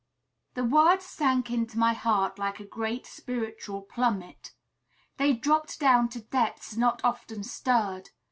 [0.55, 4.51] The words sank into my heart like a great spiritual plummet
[5.17, 8.09] They dropped down to depths not often stirred.